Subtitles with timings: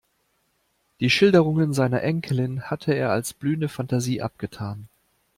[0.99, 4.87] Die Schilderungen seiner Enkelin hatte er als blühende Fantasie abgetan.